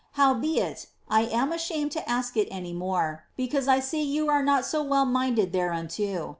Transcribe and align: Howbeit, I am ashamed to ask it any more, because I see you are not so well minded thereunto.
Howbeit, 0.13 0.87
I 1.11 1.25
am 1.25 1.51
ashamed 1.51 1.91
to 1.91 2.09
ask 2.09 2.35
it 2.35 2.47
any 2.49 2.73
more, 2.73 3.25
because 3.37 3.67
I 3.67 3.79
see 3.79 4.01
you 4.01 4.29
are 4.31 4.41
not 4.41 4.65
so 4.65 4.81
well 4.81 5.05
minded 5.05 5.51
thereunto. 5.53 6.29